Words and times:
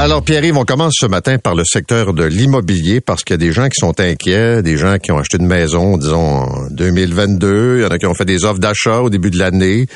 Alors, 0.00 0.22
Pierre-Yves, 0.22 0.56
on 0.56 0.64
commence 0.64 0.94
ce 0.96 1.06
matin 1.06 1.38
par 1.38 1.56
le 1.56 1.64
secteur 1.64 2.14
de 2.14 2.22
l'immobilier 2.22 3.00
parce 3.00 3.24
qu'il 3.24 3.34
y 3.34 3.34
a 3.34 3.38
des 3.38 3.50
gens 3.50 3.64
qui 3.64 3.80
sont 3.80 3.98
inquiets, 3.98 4.62
des 4.62 4.76
gens 4.76 4.96
qui 4.98 5.10
ont 5.10 5.18
acheté 5.18 5.38
une 5.40 5.48
maison, 5.48 5.98
disons, 5.98 6.20
en 6.20 6.70
2022. 6.70 7.78
Il 7.78 7.82
y 7.82 7.84
en 7.84 7.88
a 7.88 7.98
qui 7.98 8.06
ont 8.06 8.14
fait 8.14 8.24
des 8.24 8.44
offres 8.44 8.60
d'achat 8.60 9.00
au 9.00 9.10
début 9.10 9.32
de 9.32 9.38
l'année. 9.40 9.88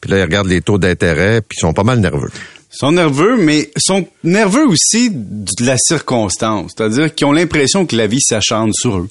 Puis 0.00 0.10
là, 0.10 0.16
ils 0.16 0.22
regardent 0.22 0.48
les 0.48 0.62
taux 0.62 0.78
d'intérêt, 0.78 1.42
puis 1.42 1.58
ils 1.58 1.60
sont 1.60 1.74
pas 1.74 1.82
mal 1.82 2.00
nerveux. 2.00 2.30
Ils 2.72 2.78
sont 2.78 2.90
nerveux, 2.90 3.36
mais 3.36 3.70
sont 3.76 4.08
nerveux 4.24 4.66
aussi 4.66 5.10
de 5.12 5.66
la 5.66 5.76
circonstance. 5.76 6.72
C'est-à-dire 6.74 7.14
qu'ils 7.14 7.26
ont 7.26 7.32
l'impression 7.32 7.84
que 7.84 7.96
la 7.96 8.06
vie 8.06 8.22
s'acharne 8.22 8.72
sur 8.72 8.96
eux. 8.96 9.10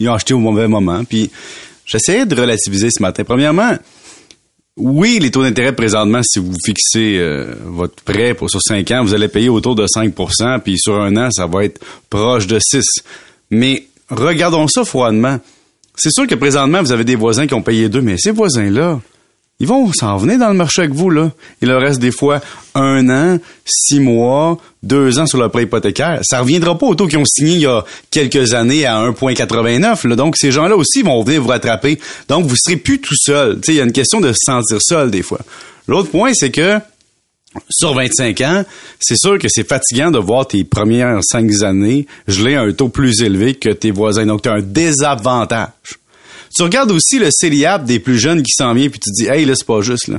Ils 0.00 0.10
ont 0.10 0.12
acheté 0.12 0.34
au 0.34 0.38
mauvais 0.38 0.68
moment. 0.68 1.02
Puis 1.04 1.30
j'essayais 1.86 2.26
de 2.26 2.38
relativiser 2.38 2.90
ce 2.90 3.00
matin. 3.00 3.24
Premièrement, 3.24 3.78
oui, 4.78 5.18
les 5.20 5.30
taux 5.30 5.42
d'intérêt 5.42 5.74
présentement, 5.74 6.20
si 6.22 6.38
vous 6.38 6.54
fixez 6.64 7.18
euh, 7.18 7.54
votre 7.66 8.02
prêt 8.02 8.34
pour 8.34 8.48
sur 8.48 8.62
5 8.62 8.90
ans, 8.92 9.02
vous 9.02 9.12
allez 9.12 9.28
payer 9.28 9.48
autour 9.48 9.74
de 9.74 9.84
5% 9.84 10.60
puis 10.60 10.78
sur 10.78 11.00
un 11.00 11.16
an, 11.16 11.30
ça 11.30 11.46
va 11.46 11.64
être 11.64 11.80
proche 12.08 12.46
de 12.46 12.58
6 12.60 12.84
Mais 13.50 13.86
regardons 14.08 14.68
ça 14.68 14.84
froidement. 14.84 15.38
C'est 15.96 16.12
sûr 16.12 16.26
que 16.26 16.36
présentement, 16.36 16.80
vous 16.80 16.92
avez 16.92 17.04
des 17.04 17.16
voisins 17.16 17.46
qui 17.46 17.54
ont 17.54 17.62
payé 17.62 17.88
2, 17.88 18.00
mais 18.00 18.16
ces 18.18 18.30
voisins-là, 18.30 19.00
ils 19.60 19.66
vont 19.66 19.92
s'en 19.92 20.16
venir 20.18 20.38
dans 20.38 20.50
le 20.50 20.54
marché 20.54 20.82
avec 20.82 20.94
vous, 20.94 21.10
là. 21.10 21.32
Il 21.60 21.68
leur 21.68 21.80
reste 21.80 21.98
des 21.98 22.12
fois 22.12 22.40
un 22.76 23.08
an, 23.08 23.38
six 23.64 23.98
mois, 23.98 24.56
deux 24.84 25.18
ans 25.18 25.26
sur 25.26 25.38
le 25.38 25.48
prêt 25.48 25.64
hypothécaire. 25.64 26.20
Ça 26.22 26.40
reviendra 26.40 26.78
pas 26.78 26.86
au 26.86 26.94
taux 26.94 27.08
qu'ils 27.08 27.18
ont 27.18 27.24
signé 27.24 27.54
il 27.54 27.60
y 27.62 27.66
a 27.66 27.84
quelques 28.10 28.54
années 28.54 28.86
à 28.86 29.00
1,89. 29.10 30.14
Donc, 30.14 30.36
ces 30.36 30.52
gens-là 30.52 30.76
aussi 30.76 31.02
vont 31.02 31.24
venir 31.24 31.42
vous 31.42 31.48
rattraper. 31.48 31.98
Donc, 32.28 32.46
vous 32.46 32.54
serez 32.56 32.76
plus 32.76 33.00
tout 33.00 33.16
seul. 33.16 33.60
Il 33.66 33.74
y 33.74 33.80
a 33.80 33.84
une 33.84 33.92
question 33.92 34.20
de 34.20 34.32
se 34.32 34.38
sentir 34.44 34.78
seul 34.80 35.10
des 35.10 35.22
fois. 35.22 35.40
L'autre 35.88 36.10
point, 36.10 36.30
c'est 36.34 36.52
que 36.52 36.78
sur 37.68 37.94
25 37.94 38.40
ans, 38.42 38.64
c'est 39.00 39.16
sûr 39.16 39.38
que 39.38 39.48
c'est 39.48 39.66
fatigant 39.66 40.12
de 40.12 40.20
voir 40.20 40.46
tes 40.46 40.62
premières 40.62 41.18
cinq 41.22 41.50
années 41.62 42.06
geler 42.28 42.54
à 42.54 42.60
un 42.60 42.72
taux 42.72 42.90
plus 42.90 43.22
élevé 43.22 43.54
que 43.54 43.70
tes 43.70 43.90
voisins. 43.90 44.26
Donc, 44.26 44.42
tu 44.42 44.48
as 44.50 44.52
un 44.52 44.62
désavantage. 44.62 45.70
Tu 46.58 46.64
regardes 46.64 46.90
aussi 46.90 47.20
le 47.20 47.28
CELIAP 47.30 47.84
des 47.84 48.00
plus 48.00 48.18
jeunes 48.18 48.42
qui 48.42 48.50
s'en 48.50 48.74
vient, 48.74 48.88
puis 48.88 48.98
tu 48.98 49.12
te 49.12 49.14
dis, 49.14 49.28
hey, 49.28 49.44
là, 49.44 49.54
c'est 49.54 49.64
pas 49.64 49.80
juste, 49.80 50.08
là. 50.08 50.18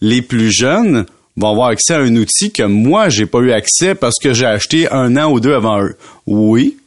Les 0.00 0.22
plus 0.22 0.50
jeunes 0.50 1.04
vont 1.36 1.50
avoir 1.50 1.68
accès 1.68 1.92
à 1.92 1.98
un 1.98 2.16
outil 2.16 2.52
que 2.52 2.62
moi, 2.62 3.10
j'ai 3.10 3.26
pas 3.26 3.40
eu 3.40 3.52
accès 3.52 3.94
parce 3.94 4.14
que 4.18 4.32
j'ai 4.32 4.46
acheté 4.46 4.90
un 4.90 5.14
an 5.18 5.30
ou 5.30 5.40
deux 5.40 5.52
avant 5.52 5.82
eux. 5.82 5.94
Oui, 6.26 6.78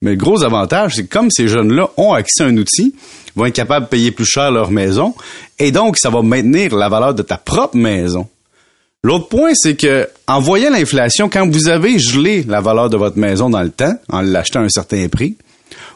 mais 0.00 0.12
le 0.12 0.16
gros 0.16 0.44
avantage, 0.44 0.94
c'est 0.94 1.04
que 1.04 1.12
comme 1.12 1.30
ces 1.30 1.46
jeunes-là 1.46 1.90
ont 1.98 2.14
accès 2.14 2.44
à 2.44 2.46
un 2.46 2.56
outil, 2.56 2.94
vont 3.36 3.44
être 3.44 3.54
capables 3.54 3.84
de 3.84 3.90
payer 3.90 4.12
plus 4.12 4.24
cher 4.24 4.50
leur 4.50 4.70
maison, 4.70 5.14
et 5.58 5.70
donc 5.70 5.98
ça 5.98 6.08
va 6.08 6.22
maintenir 6.22 6.74
la 6.74 6.88
valeur 6.88 7.12
de 7.12 7.20
ta 7.20 7.36
propre 7.36 7.76
maison. 7.76 8.28
L'autre 9.02 9.28
point, 9.28 9.52
c'est 9.52 9.76
que 9.76 10.08
en 10.26 10.40
voyant 10.40 10.70
l'inflation, 10.70 11.28
quand 11.28 11.46
vous 11.46 11.68
avez 11.68 11.98
gelé 11.98 12.44
la 12.48 12.62
valeur 12.62 12.88
de 12.88 12.96
votre 12.96 13.18
maison 13.18 13.50
dans 13.50 13.62
le 13.62 13.70
temps, 13.70 13.94
en 14.08 14.22
l'achetant 14.22 14.60
à 14.60 14.64
un 14.64 14.70
certain 14.70 15.06
prix, 15.08 15.36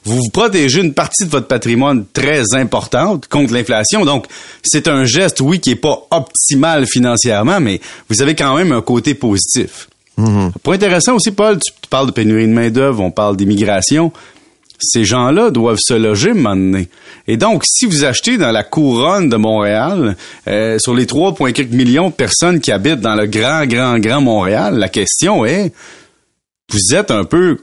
vous 0.05 0.17
vous 0.17 0.31
protégez 0.33 0.81
une 0.81 0.95
partie 0.95 1.25
de 1.25 1.31
votre 1.31 1.47
patrimoine 1.47 2.05
très 2.13 2.55
importante 2.55 3.29
contre 3.29 3.53
l'inflation. 3.53 4.05
Donc, 4.05 4.27
c'est 4.63 4.89
un 4.89 5.05
geste, 5.05 5.41
oui, 5.41 5.61
qui 5.61 5.71
est 5.71 5.77
pas 5.77 6.07
optimal 6.11 6.87
financièrement, 6.87 7.61
mais 7.61 7.81
vous 8.09 8.21
avez 8.21 8.35
quand 8.35 8.57
même 8.57 8.73
un 8.73 8.83
côté 8.83 9.15
positif. 9.15 9.89
Mm-hmm. 10.19 10.53
Point 10.63 10.75
intéressant 10.75 11.15
aussi, 11.15 11.31
Paul, 11.31 11.59
tu 11.59 11.73
parles 11.89 12.09
de 12.09 12.13
pénurie 12.13 12.47
de 12.47 12.53
main-d'œuvre, 12.53 13.03
on 13.03 13.11
parle 13.11 13.37
d'immigration. 13.37 14.13
Ces 14.81 15.05
gens-là 15.05 15.51
doivent 15.51 15.79
se 15.81 15.95
loger 15.95 16.33
maintenant. 16.33 16.83
Et 17.29 17.37
donc, 17.37 17.63
si 17.65 17.87
vous 17.87 18.05
achetez 18.05 18.37
dans 18.37 18.51
la 18.51 18.65
couronne 18.65 19.29
de 19.29 19.37
Montréal, 19.37 20.17
euh, 20.49 20.81
sur 20.81 20.95
les 20.95 21.07
3,4 21.07 21.69
millions 21.71 22.09
de 22.09 22.15
personnes 22.15 22.59
qui 22.59 22.73
habitent 22.73 23.01
dans 23.01 23.15
le 23.15 23.27
grand, 23.27 23.65
grand, 23.67 24.01
grand 24.01 24.21
Montréal, 24.21 24.79
la 24.79 24.89
question 24.89 25.47
est, 25.47 25.73
vous 26.73 26.97
êtes 26.97 27.13
un 27.13 27.23
peu 27.23 27.59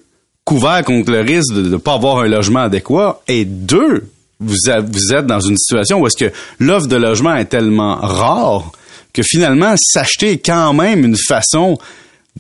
couvert 0.50 0.84
contre 0.84 1.12
le 1.12 1.22
risque 1.22 1.54
de 1.54 1.62
ne 1.62 1.78
pas 1.78 1.94
avoir 1.94 2.18
un 2.18 2.28
logement 2.28 2.62
adéquat. 2.62 3.22
Et 3.28 3.46
deux, 3.46 4.10
vous, 4.40 4.56
vous 4.56 5.14
êtes 5.14 5.28
dans 5.28 5.40
une 5.40 5.56
situation 5.58 6.02
où 6.02 6.08
est-ce 6.08 6.18
que 6.18 6.34
l'offre 6.58 6.88
de 6.88 6.96
logement 6.96 7.36
est 7.36 7.46
tellement 7.46 7.98
rare 7.98 8.72
que 9.14 9.22
finalement, 9.22 9.76
s'acheter 9.78 10.32
est 10.32 10.38
quand 10.44 10.74
même 10.74 11.06
une 11.06 11.18
façon 11.18 11.78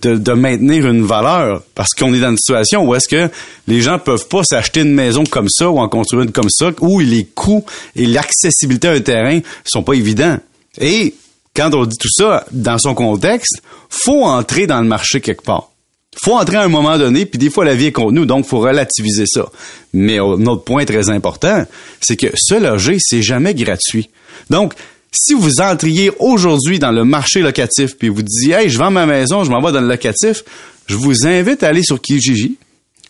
de, 0.02 0.34
maintenir 0.34 0.88
une 0.88 1.06
valeur 1.06 1.62
parce 1.75 1.90
qu'on 1.90 2.12
est 2.16 2.20
dans 2.20 2.31
une 2.31 2.38
situation 2.38 2.84
où 2.84 2.96
est-ce 2.96 3.08
que 3.08 3.31
les 3.68 3.81
gens 3.81 4.00
peuvent 4.00 4.28
pas 4.28 4.41
s'acheter 4.44 4.81
une 4.81 4.96
maison 4.96 5.24
comme 5.24 5.50
ça 5.50 5.70
ou 5.70 5.78
en 5.78 5.88
construire 5.88 6.24
une 6.24 6.31
comme 6.31 6.50
ça 6.50 6.72
où 6.81 7.00
les 7.00 7.26
coûts 7.26 7.64
et 7.96 8.08
l'accessibilité 8.08 8.88
à 8.88 8.94
un 8.94 9.02
terrain 9.02 9.40
sont 9.66 9.84
pas 9.84 9.94
évidents. 9.94 10.38
Et 10.81 11.14
quand 11.56 11.76
on 11.76 11.86
dit 11.86 11.97
tout 11.97 12.09
ça 12.12 12.44
dans 12.52 12.80
son 12.80 12.96
contexte, 12.96 13.62
faut 13.88 14.24
entrer 14.24 14.66
dans 14.66 14.81
le 14.81 14.88
marché 14.88 15.22
quelque 15.22 15.44
part 15.44 15.70
faut 16.18 16.34
entrer 16.34 16.58
à 16.58 16.64
un 16.64 16.70
moment 16.70 16.97
donné, 16.97 17.25
puis 17.25 17.38
des 17.38 17.50
fois 17.50 17.66
la 17.66 17.75
vie 17.75 17.88
est 17.88 17.92
contre 17.92 18.12
nous, 18.12 18.25
donc 18.25 18.46
faut 18.46 18.59
relativiser 18.59 19.25
ça. 19.25 19.50
Mais 19.94 20.18
un 20.20 20.46
autre 20.46 20.64
point 20.64 20.86
très 20.86 21.09
important, 21.09 21.66
c'est 22.02 22.18
que 22.18 22.28
se 22.36 22.56
loger, 22.56 22.97
c'est 23.00 23.22
jamais 23.22 23.53
gratuit. 23.53 24.09
Donc, 24.50 24.74
si 25.12 25.34
vous 25.34 25.62
entriez 25.62 26.12
aujourd'hui 26.20 26.80
dans 26.80 26.92
le 26.92 27.03
marché 27.03 27.42
locatif, 27.42 27.97
puis 27.97 28.09
vous 28.09 28.22
disiez, 28.22 28.53
hey, 28.53 28.70
je 28.70 28.78
vends 28.78 28.92
ma 28.92 29.06
maison, 29.06 29.44
je 29.44 29.50
m'en 29.50 29.62
vais 29.62 29.72
dans 29.72 29.81
le 29.81 29.88
locatif, 29.88 30.44
je 30.88 30.96
vous 30.96 31.25
invite 31.25 31.64
à 31.64 31.68
aller 31.68 31.84
sur 31.84 32.02
Kijiji 32.02 32.58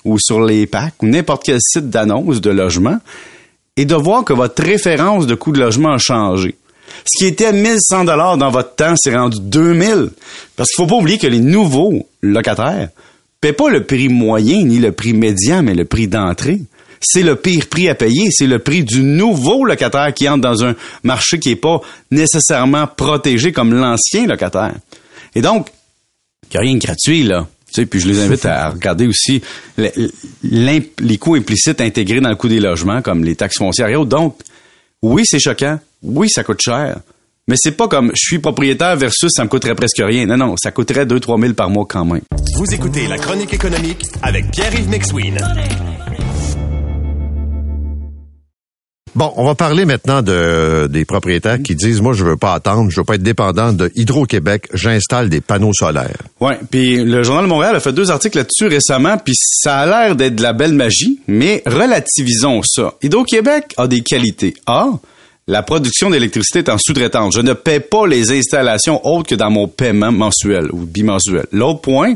ou 0.05 0.17
sur 0.19 0.41
les 0.41 0.65
packs 0.65 1.01
ou 1.01 1.07
n'importe 1.07 1.43
quel 1.43 1.59
site 1.61 1.89
d'annonce 1.89 2.41
de 2.41 2.49
logement 2.49 2.99
et 3.75 3.85
de 3.85 3.95
voir 3.95 4.23
que 4.23 4.33
votre 4.33 4.61
référence 4.63 5.27
de 5.27 5.35
coût 5.35 5.51
de 5.51 5.59
logement 5.59 5.93
a 5.93 5.97
changé. 5.97 6.55
Ce 7.05 7.17
qui 7.17 7.25
était 7.25 7.53
1100 7.53 8.05
dollars 8.05 8.37
dans 8.37 8.49
votre 8.49 8.75
temps, 8.75 8.95
c'est 8.97 9.15
rendu 9.15 9.37
2000. 9.41 10.09
Parce 10.55 10.69
qu'il 10.69 10.83
faut 10.83 10.87
pas 10.87 10.95
oublier 10.95 11.17
que 11.17 11.27
les 11.27 11.39
nouveaux 11.39 12.08
locataires 12.21 12.89
paient 13.41 13.53
pas 13.53 13.69
le 13.69 13.83
prix 13.83 14.09
moyen 14.09 14.63
ni 14.63 14.79
le 14.79 14.91
prix 14.91 15.13
médian, 15.13 15.63
mais 15.63 15.73
le 15.73 15.85
prix 15.85 16.07
d'entrée. 16.07 16.61
C'est 17.01 17.23
le 17.23 17.37
pire 17.37 17.67
prix 17.67 17.87
à 17.87 17.95
payer, 17.95 18.27
c'est 18.29 18.47
le 18.47 18.59
prix 18.59 18.83
du 18.83 19.01
nouveau 19.01 19.63
locataire 19.63 20.13
qui 20.13 20.27
entre 20.27 20.41
dans 20.41 20.65
un 20.65 20.75
marché 21.03 21.39
qui 21.39 21.51
est 21.51 21.55
pas 21.55 21.79
nécessairement 22.11 22.87
protégé 22.87 23.53
comme 23.53 23.73
l'ancien 23.73 24.27
locataire. 24.27 24.75
Et 25.33 25.41
donc, 25.41 25.69
il 26.51 26.55
n'y 26.55 26.57
a 26.57 26.61
rien 26.61 26.73
de 26.73 26.79
gratuit, 26.79 27.23
là. 27.23 27.47
Tu 27.67 27.75
sais, 27.81 27.85
puis 27.85 28.01
je 28.01 28.07
les 28.07 28.19
invite 28.19 28.45
à 28.45 28.69
regarder 28.71 29.07
aussi 29.07 29.41
les, 29.77 30.91
les 30.99 31.17
coûts 31.17 31.35
implicites 31.35 31.79
intégrés 31.79 32.19
dans 32.19 32.29
le 32.29 32.35
coût 32.35 32.49
des 32.49 32.59
logements, 32.59 33.01
comme 33.01 33.23
les 33.23 33.35
taxes 33.35 33.59
foncières 33.59 33.87
et 33.87 33.95
autres. 33.95 34.09
Donc, 34.09 34.37
oui, 35.01 35.23
c'est 35.25 35.39
choquant. 35.39 35.79
Oui, 36.03 36.27
ça 36.29 36.43
coûte 36.43 36.61
cher. 36.61 36.99
Mais 37.49 37.55
c'est 37.57 37.71
pas 37.71 37.87
comme 37.87 38.11
je 38.13 38.27
suis 38.27 38.37
propriétaire 38.37 38.95
versus 38.95 39.31
ça 39.33 39.43
me 39.43 39.49
coûterait 39.49 39.73
presque 39.73 39.97
rien. 39.97 40.27
Non, 40.27 40.37
non, 40.37 40.55
ça 40.55 40.69
coûterait 40.69 41.05
2-3 41.05 41.41
000 41.41 41.53
par 41.55 41.71
mois 41.71 41.87
quand 41.89 42.05
même. 42.05 42.21
Vous 42.55 42.71
écoutez 42.75 43.07
La 43.07 43.17
Chronique 43.17 43.51
économique 43.51 44.05
avec 44.21 44.51
Pierre-Yves 44.51 44.87
Maxwin. 44.87 45.35
Bon, 49.15 49.33
on 49.35 49.45
va 49.45 49.55
parler 49.55 49.85
maintenant 49.85 50.21
de, 50.21 50.87
des 50.91 51.05
propriétaires 51.05 51.57
qui 51.63 51.73
disent, 51.73 52.01
moi, 52.01 52.13
je 52.13 52.23
veux 52.23 52.37
pas 52.37 52.53
attendre, 52.53 52.91
je 52.91 52.99
veux 52.99 53.03
pas 53.03 53.15
être 53.15 53.23
dépendant 53.23 53.73
de 53.73 53.91
Hydro-Québec, 53.95 54.67
j'installe 54.75 55.27
des 55.29 55.41
panneaux 55.41 55.73
solaires. 55.73 56.21
Oui, 56.39 56.53
puis 56.69 57.03
le 57.03 57.23
Journal 57.23 57.45
de 57.45 57.49
Montréal 57.49 57.75
a 57.75 57.79
fait 57.79 57.93
deux 57.93 58.11
articles 58.11 58.37
là-dessus 58.37 58.67
récemment, 58.67 59.17
puis 59.17 59.33
ça 59.35 59.79
a 59.79 59.85
l'air 59.87 60.15
d'être 60.15 60.35
de 60.35 60.43
la 60.43 60.53
belle 60.53 60.73
magie, 60.73 61.19
mais 61.27 61.63
relativisons 61.65 62.61
ça. 62.63 62.93
Hydro-Québec 63.01 63.73
a 63.77 63.87
des 63.87 64.01
qualités. 64.01 64.53
A, 64.67 64.91
la 65.49 65.63
production 65.63 66.11
d'électricité 66.11 66.59
est 66.59 66.69
en 66.69 66.77
sous-traitance. 66.77 67.33
Je 67.35 67.41
ne 67.41 67.53
paie 67.53 67.79
pas 67.79 68.05
les 68.05 68.31
installations 68.31 69.03
autres 69.05 69.29
que 69.29 69.35
dans 69.35 69.49
mon 69.49 69.67
paiement 69.67 70.11
mensuel 70.11 70.67
ou 70.71 70.85
bimensuel. 70.85 71.47
L'autre 71.51 71.81
point, 71.81 72.15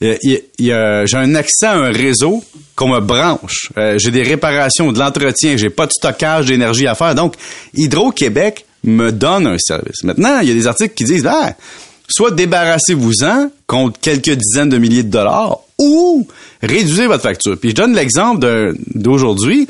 j'ai 0.00 0.72
un 0.72 1.34
accès 1.34 1.66
à 1.66 1.74
un 1.74 1.92
réseau 1.92 2.42
qu'on 2.76 2.88
me 2.88 3.00
branche. 3.00 3.70
Euh, 3.76 3.98
j'ai 3.98 4.10
des 4.10 4.22
réparations, 4.22 4.90
de 4.90 4.98
l'entretien, 4.98 5.58
j'ai 5.58 5.68
pas 5.68 5.86
de 5.86 5.92
stockage 5.92 6.46
d'énergie 6.46 6.86
à 6.86 6.94
faire. 6.94 7.14
Donc, 7.14 7.34
Hydro-Québec 7.74 8.64
me 8.84 9.12
donne 9.12 9.46
un 9.46 9.58
service. 9.58 10.02
Maintenant, 10.02 10.40
il 10.40 10.48
y 10.48 10.50
a 10.50 10.54
des 10.54 10.66
articles 10.66 10.94
qui 10.94 11.04
disent, 11.04 11.26
ah, 11.26 11.52
soit 12.08 12.30
débarrassez-vous-en 12.30 13.50
contre 13.66 14.00
quelques 14.00 14.30
dizaines 14.30 14.70
de 14.70 14.78
milliers 14.78 15.02
de 15.02 15.10
dollars 15.10 15.58
ou 15.78 16.26
réduisez 16.62 17.06
votre 17.06 17.22
facture. 17.22 17.58
Puis 17.58 17.70
je 17.70 17.74
donne 17.74 17.94
l'exemple 17.94 18.74
d'aujourd'hui. 18.94 19.68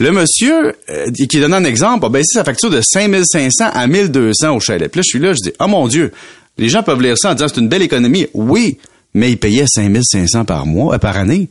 Le 0.00 0.12
monsieur 0.12 0.74
euh, 0.90 1.06
qui 1.10 1.40
donne 1.40 1.54
un 1.54 1.64
exemple 1.64 2.06
a 2.06 2.08
baissé 2.08 2.34
sa 2.34 2.44
facture 2.44 2.70
de 2.70 2.80
5500 2.80 3.70
à 3.72 3.86
1200 3.86 4.54
au 4.54 4.60
chalet. 4.60 4.90
Puis 4.90 5.00
là, 5.00 5.02
je 5.02 5.08
suis 5.08 5.18
là, 5.18 5.32
je 5.32 5.50
dis, 5.50 5.52
oh 5.58 5.66
mon 5.66 5.88
Dieu, 5.88 6.12
les 6.56 6.68
gens 6.68 6.82
peuvent 6.82 7.02
lire 7.02 7.18
ça 7.18 7.32
en 7.32 7.34
disant 7.34 7.48
c'est 7.48 7.60
une 7.60 7.68
belle 7.68 7.82
économie. 7.82 8.28
Oui, 8.34 8.78
mais 9.14 9.32
il 9.32 9.38
payait 9.38 9.66
5500 9.66 10.44
par 10.44 10.66
mois, 10.66 10.94
euh, 10.94 10.98
par 10.98 11.16
année. 11.16 11.48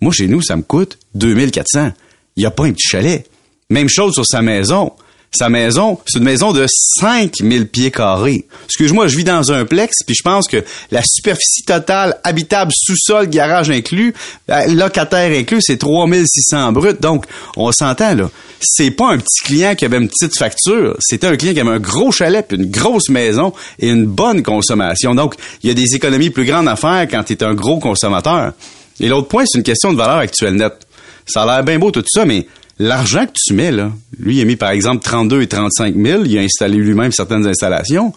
Moi, 0.00 0.12
chez 0.12 0.26
nous, 0.26 0.42
ça 0.42 0.56
me 0.56 0.62
coûte 0.62 0.98
2400. 1.14 1.92
Il 2.36 2.40
n'y 2.40 2.46
a 2.46 2.50
pas 2.50 2.64
un 2.64 2.72
petit 2.72 2.88
chalet. 2.88 3.26
Même 3.70 3.88
chose 3.88 4.14
sur 4.14 4.26
sa 4.26 4.42
maison. 4.42 4.92
Sa 5.36 5.48
maison, 5.48 5.98
c'est 6.06 6.18
une 6.18 6.24
maison 6.24 6.52
de 6.52 6.64
5000 6.68 7.66
pieds 7.66 7.90
carrés. 7.90 8.46
Excuse-moi, 8.66 9.08
je 9.08 9.16
vis 9.16 9.24
dans 9.24 9.50
un 9.50 9.64
plex, 9.64 9.96
puis 10.06 10.14
je 10.14 10.22
pense 10.22 10.46
que 10.46 10.62
la 10.92 11.02
superficie 11.04 11.64
totale 11.64 12.16
habitable, 12.22 12.70
sous-sol, 12.72 13.28
garage 13.28 13.68
inclus, 13.68 14.14
euh, 14.50 14.66
locataire 14.68 15.36
inclus, 15.36 15.60
c'est 15.60 15.76
3600 15.76 16.70
bruts. 16.70 16.94
Donc, 17.00 17.26
on 17.56 17.72
s'entend, 17.72 18.14
là. 18.14 18.30
C'est 18.60 18.92
pas 18.92 19.08
un 19.08 19.18
petit 19.18 19.42
client 19.44 19.74
qui 19.74 19.84
avait 19.84 19.96
une 19.96 20.08
petite 20.08 20.38
facture. 20.38 20.96
C'était 21.00 21.26
un 21.26 21.36
client 21.36 21.52
qui 21.52 21.60
avait 21.60 21.70
un 21.70 21.80
gros 21.80 22.12
chalet, 22.12 22.46
puis 22.46 22.56
une 22.56 22.70
grosse 22.70 23.08
maison 23.08 23.52
et 23.80 23.88
une 23.88 24.06
bonne 24.06 24.44
consommation. 24.44 25.16
Donc, 25.16 25.34
il 25.64 25.68
y 25.68 25.70
a 25.72 25.74
des 25.74 25.96
économies 25.96 26.30
plus 26.30 26.44
grandes 26.44 26.68
à 26.68 26.76
faire 26.76 27.08
quand 27.10 27.24
tu 27.24 27.32
es 27.32 27.42
un 27.42 27.54
gros 27.54 27.80
consommateur. 27.80 28.52
Et 29.00 29.08
l'autre 29.08 29.26
point, 29.26 29.44
c'est 29.46 29.58
une 29.58 29.64
question 29.64 29.92
de 29.92 29.98
valeur 29.98 30.18
actuelle 30.18 30.54
nette. 30.54 30.86
Ça 31.26 31.42
a 31.42 31.46
l'air 31.46 31.64
bien 31.64 31.80
beau 31.80 31.90
tout 31.90 32.04
ça, 32.06 32.24
mais 32.24 32.46
l'argent 32.78 33.26
que 33.26 33.32
tu 33.34 33.54
mets, 33.54 33.72
là, 33.72 33.90
lui, 34.18 34.36
il 34.36 34.42
a 34.42 34.44
mis 34.44 34.56
par 34.56 34.70
exemple 34.70 35.02
32 35.02 35.42
et 35.42 35.46
35 35.46 35.94
000, 35.94 36.22
il 36.24 36.38
a 36.38 36.40
installé 36.40 36.76
lui-même 36.76 37.12
certaines 37.12 37.46
installations. 37.46 38.12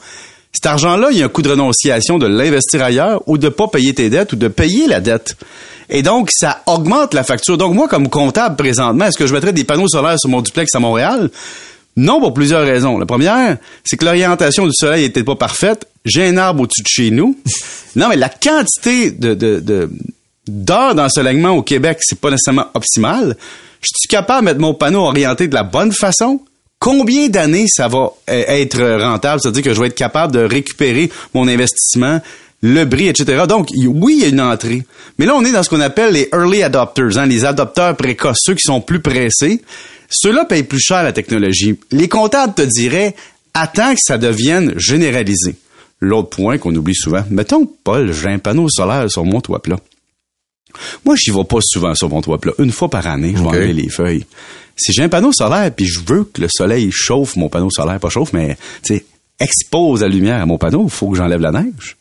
Cet 0.54 0.65
argent-là, 0.65 1.09
il 1.12 1.18
y 1.18 1.21
a 1.21 1.25
un 1.25 1.30
coût 1.30 1.42
de 1.42 1.50
renonciation 1.50 2.18
de 2.18 2.25
l'investir 2.25 2.83
ailleurs 2.83 3.21
ou 3.27 3.38
de 3.38 3.50
pas 3.50 3.68
payer 3.68 3.94
tes 3.94 4.09
dettes 4.09 4.33
ou 4.33 4.36
de 4.36 4.48
payer 4.48 4.88
la 4.88 5.00
dette. 5.00 5.36
Et 5.89 6.01
donc, 6.01 6.30
ça 6.31 6.63
augmente 6.65 7.13
la 7.13 7.24
facture. 7.24 7.57
Donc, 7.57 7.74
moi, 7.74 7.88
comme 7.88 8.09
comptable 8.09 8.56
présentement, 8.56 9.06
est-ce 9.06 9.18
que 9.18 9.27
je 9.27 9.33
mettrais 9.33 9.54
des 9.54 9.63
panneaux 9.63 9.88
solaires 9.88 10.19
sur 10.19 10.30
mon 10.30 10.42
duplex 10.42 10.74
à 10.74 10.80
Montréal? 10.80 11.30
Non, 11.95 12.19
pour 12.19 12.33
plusieurs 12.33 12.65
raisons. 12.65 12.98
La 12.98 13.06
première, 13.06 13.57
c'est 13.83 13.98
que 13.98 14.06
l'orientation 14.06 14.65
du 14.65 14.74
soleil 14.74 15.06
était 15.06 15.24
pas 15.24 15.36
parfaite. 15.36 15.88
J'ai 16.06 16.27
un 16.27 16.38
arbre 16.38 16.63
au-dessus 16.63 16.83
de 16.83 16.88
chez 16.88 17.12
nous. 17.12 17.38
Non, 17.95 18.09
mais 18.09 18.15
la 18.15 18.30
quantité 18.30 19.09
de, 19.09 19.33
de, 19.33 19.59
de 19.59 19.89
d'heures 20.48 20.94
d'ensoleillement 20.94 21.50
au 21.50 21.63
Québec, 21.63 21.98
c'est 22.01 22.19
pas 22.19 22.30
nécessairement 22.30 22.68
optimal. 22.75 23.36
Je 23.82 23.90
suis 23.96 24.08
capable 24.08 24.42
de 24.42 24.46
mettre 24.46 24.60
mon 24.60 24.74
panneau 24.74 25.02
orienté 25.02 25.48
de 25.48 25.54
la 25.54 25.64
bonne 25.64 25.92
façon? 25.92 26.42
Combien 26.80 27.28
d'années 27.28 27.66
ça 27.68 27.88
va 27.88 28.12
euh, 28.30 28.44
être 28.48 29.02
rentable? 29.02 29.42
C'est-à-dire 29.42 29.64
que 29.64 29.74
je 29.74 29.80
vais 29.80 29.88
être 29.88 29.96
capable 29.96 30.34
de 30.34 30.40
récupérer 30.40 31.12
mon 31.34 31.48
investissement, 31.48 32.22
le 32.62 32.86
bris, 32.86 33.08
etc. 33.08 33.46
Donc, 33.48 33.70
oui, 33.76 34.16
il 34.18 34.22
y 34.22 34.26
a 34.26 34.30
une 34.30 34.42
entrée. 34.42 34.84
Mais 35.18 35.26
là, 35.26 35.36
on 35.36 35.44
est 35.44 35.52
dans 35.52 35.64
ce 35.64 35.70
qu'on 35.70 35.82
appelle 35.82 36.14
les 36.14 36.30
early 36.34 36.64
adopters, 36.64 37.18
hein, 37.18 37.26
les 37.26 37.46
adopteurs 37.46 37.96
précoces, 37.96 38.40
ceux 38.42 38.54
qui 38.54 38.64
sont 38.64 38.82
plus 38.82 39.02
pressés. 39.02 39.62
Ceux-là 40.10 40.46
payent 40.46 40.64
plus 40.64 40.80
cher 40.80 41.04
la 41.04 41.14
technologie. 41.14 41.80
Les 41.92 42.08
comptables 42.08 42.54
te 42.54 42.62
diraient, 42.62 43.16
attends 43.54 43.94
que 43.94 44.00
ça 44.02 44.18
devienne 44.18 44.74
généralisé. 44.78 45.56
L'autre 46.00 46.30
point 46.30 46.58
qu'on 46.58 46.76
oublie 46.76 46.96
souvent, 46.96 47.24
mettons, 47.30 47.66
Paul, 47.84 48.14
j'ai 48.14 48.30
un 48.30 48.38
panneau 48.38 48.70
solaire 48.70 49.10
sur 49.10 49.26
mon 49.26 49.42
toit 49.42 49.62
plat. 49.62 49.78
Moi, 51.06 51.16
j'y 51.18 51.31
vais 51.31 51.44
pas 51.44 51.60
souvent 51.62 51.96
sur 51.96 52.10
mon 52.10 52.22
toit 52.22 52.40
plat. 52.40 52.54
Une 52.60 52.72
fois 52.72 52.90
par 52.90 53.08
année, 53.08 53.34
je 53.36 53.42
vais 53.42 53.48
enlever 53.48 53.74
les 53.74 53.90
feuilles. 53.90 54.25
Si 54.75 54.94
j'ai 54.94 55.04
un 55.04 55.10
panneau 55.10 55.31
solaire 55.31 55.72
puis 55.75 55.86
je 55.86 56.00
veux 56.06 56.24
que 56.24 56.42
le 56.42 56.48
soleil 56.50 56.90
chauffe 56.92 57.36
mon 57.36 57.50
panneau 57.50 57.69
solaire, 57.72 58.00
pas 58.00 58.10
chauffe, 58.10 58.34
mais 58.34 58.58
tu 58.84 59.04
expose 59.40 60.02
la 60.02 60.08
lumière 60.08 60.42
à 60.42 60.46
mon 60.46 60.58
panneau, 60.58 60.84
il 60.86 60.92
faut 60.92 61.10
que 61.10 61.18
j'enlève 61.18 61.42
la 61.42 61.52
neige. 61.52 61.98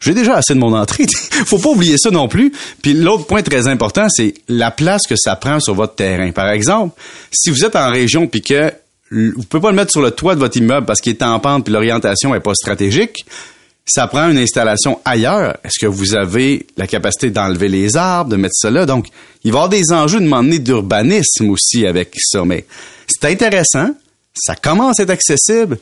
J'ai 0.00 0.14
déjà 0.14 0.36
assez 0.36 0.54
de 0.54 0.60
mon 0.60 0.76
entrée. 0.76 1.06
faut 1.46 1.58
pas 1.58 1.70
oublier 1.70 1.96
ça 1.98 2.10
non 2.10 2.28
plus. 2.28 2.52
Puis 2.82 2.92
l'autre 2.92 3.26
point 3.26 3.42
très 3.42 3.66
important, 3.66 4.08
c'est 4.08 4.34
la 4.48 4.70
place 4.70 5.02
que 5.08 5.16
ça 5.16 5.34
prend 5.36 5.58
sur 5.58 5.74
votre 5.74 5.96
terrain. 5.96 6.30
Par 6.30 6.50
exemple, 6.50 7.00
si 7.32 7.50
vous 7.50 7.64
êtes 7.64 7.74
en 7.74 7.90
région 7.90 8.26
puis 8.26 8.42
que 8.42 8.72
vous 9.10 9.42
pouvez 9.48 9.62
pas 9.62 9.70
le 9.70 9.76
mettre 9.76 9.90
sur 9.90 10.02
le 10.02 10.10
toit 10.10 10.34
de 10.34 10.40
votre 10.40 10.56
immeuble 10.56 10.86
parce 10.86 11.00
qu'il 11.00 11.12
est 11.12 11.22
en 11.22 11.40
pente 11.40 11.64
puis 11.64 11.72
l'orientation 11.72 12.34
est 12.34 12.40
pas 12.40 12.54
stratégique, 12.54 13.24
ça 13.88 14.06
prend 14.06 14.28
une 14.28 14.38
installation 14.38 15.00
ailleurs. 15.04 15.56
Est-ce 15.64 15.78
que 15.80 15.86
vous 15.86 16.14
avez 16.14 16.66
la 16.76 16.86
capacité 16.86 17.30
d'enlever 17.30 17.68
les 17.68 17.96
arbres, 17.96 18.30
de 18.30 18.36
mettre 18.36 18.68
là? 18.68 18.86
Donc, 18.86 19.06
il 19.44 19.52
va 19.52 19.58
y 19.58 19.58
avoir 19.58 19.68
des 19.68 19.92
enjeux 19.92 20.20
de 20.20 20.26
m'emmener 20.26 20.58
d'urbanisme 20.58 21.50
aussi 21.50 21.86
avec 21.86 22.14
ça. 22.18 22.44
Mais 22.44 22.64
c'est 23.06 23.24
intéressant. 23.30 23.90
Ça 24.34 24.54
commence 24.54 25.00
à 25.00 25.04
être 25.04 25.10
accessible. 25.10 25.78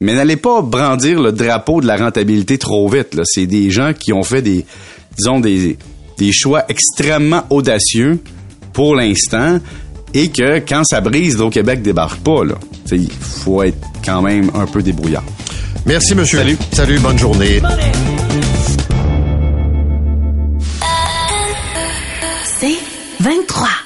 Mais 0.00 0.14
n'allez 0.14 0.36
pas 0.36 0.60
brandir 0.60 1.20
le 1.20 1.32
drapeau 1.32 1.80
de 1.80 1.86
la 1.86 1.96
rentabilité 1.96 2.58
trop 2.58 2.88
vite. 2.88 3.18
C'est 3.24 3.46
des 3.46 3.70
gens 3.70 3.92
qui 3.94 4.12
ont 4.12 4.24
fait 4.24 4.42
des, 4.42 4.66
disons, 5.16 5.40
des, 5.40 5.78
des 6.18 6.32
choix 6.32 6.64
extrêmement 6.68 7.44
audacieux 7.50 8.18
pour 8.72 8.96
l'instant 8.96 9.60
et 10.12 10.30
que 10.30 10.58
quand 10.58 10.82
ça 10.84 11.00
brise, 11.00 11.40
au 11.40 11.50
Québec 11.50 11.82
débarque 11.82 12.20
pas. 12.20 12.42
Il 12.92 13.10
faut 13.10 13.62
être 13.62 13.78
quand 14.04 14.22
même 14.22 14.50
un 14.54 14.66
peu 14.66 14.82
débrouillard. 14.82 15.24
Merci, 15.86 16.14
monsieur. 16.14 16.38
Salut. 16.38 16.58
Salut, 16.72 16.98
bonne 16.98 17.18
journée. 17.18 17.60
C'est 22.58 22.78
23. 23.20 23.83